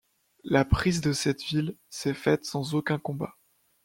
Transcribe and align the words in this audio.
La 0.43 0.65
prise 0.65 1.01
de 1.01 1.13
cette 1.13 1.43
ville 1.43 1.77
s'est 1.91 2.15
faite 2.15 2.43
sans 2.43 2.73
aucun 2.73 2.97
combat. 2.97 3.35